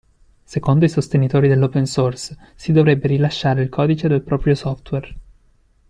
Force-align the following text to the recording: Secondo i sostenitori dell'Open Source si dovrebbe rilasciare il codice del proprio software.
Secondo 0.43 0.83
i 0.85 0.89
sostenitori 0.89 1.47
dell'Open 1.47 1.85
Source 1.85 2.35
si 2.55 2.71
dovrebbe 2.71 3.05
rilasciare 3.05 3.61
il 3.61 3.69
codice 3.69 4.07
del 4.07 4.23
proprio 4.23 4.55
software. 4.55 5.15